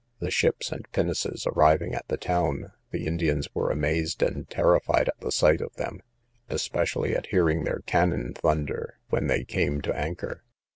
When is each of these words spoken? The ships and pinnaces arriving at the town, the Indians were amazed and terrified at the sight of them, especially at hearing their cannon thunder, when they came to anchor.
The 0.17 0.31
ships 0.31 0.71
and 0.71 0.91
pinnaces 0.91 1.45
arriving 1.45 1.93
at 1.93 2.07
the 2.07 2.17
town, 2.17 2.71
the 2.89 3.05
Indians 3.05 3.47
were 3.53 3.69
amazed 3.69 4.23
and 4.23 4.49
terrified 4.49 5.07
at 5.07 5.19
the 5.19 5.31
sight 5.31 5.61
of 5.61 5.75
them, 5.75 6.01
especially 6.49 7.15
at 7.15 7.27
hearing 7.27 7.65
their 7.65 7.81
cannon 7.85 8.33
thunder, 8.33 8.97
when 9.09 9.27
they 9.27 9.43
came 9.43 9.79
to 9.81 9.93
anchor. 9.95 10.43